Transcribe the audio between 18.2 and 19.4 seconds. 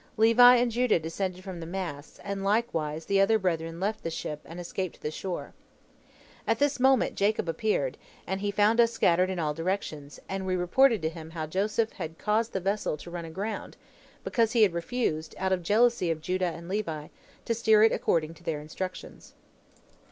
to their instructions.